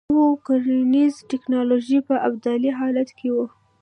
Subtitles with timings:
[0.09, 3.45] خو کرنیزه ټکنالوژي په ابتدايي حالت کې وه